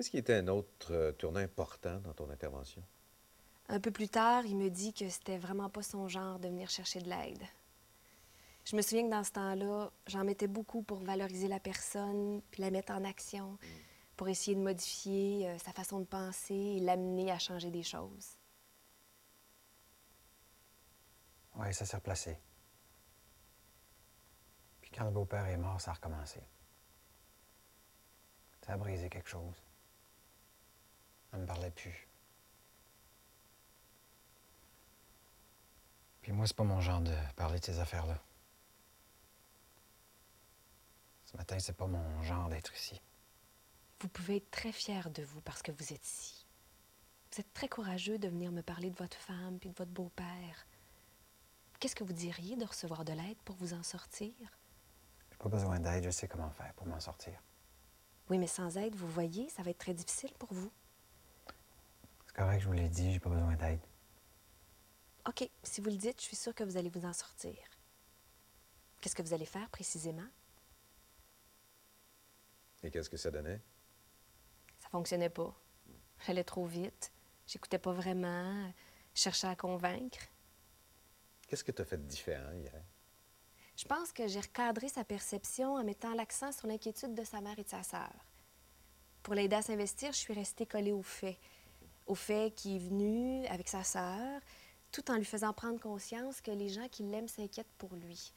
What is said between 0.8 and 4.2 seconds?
euh, tournant important dans ton intervention? Un peu plus